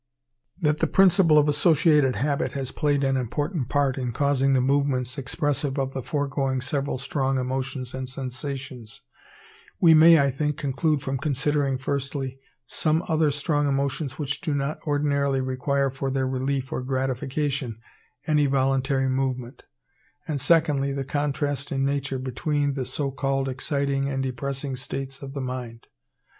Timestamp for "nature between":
21.85-22.73